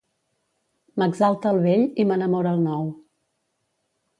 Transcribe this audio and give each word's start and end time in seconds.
M'exalta 1.01 1.51
el 1.55 1.61
vell 1.65 1.85
i 2.05 2.07
m'enamora 2.13 2.55
el 2.57 2.65
nou. 2.71 2.89